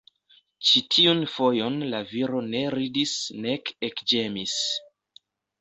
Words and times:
Ĉi 0.69 0.79
tiun 0.95 1.21
fojon 1.33 1.77
la 1.91 2.01
viro 2.13 2.41
ne 2.47 2.63
ridis 2.77 3.15
nek 3.47 3.73
ekĝemis. 3.91 4.61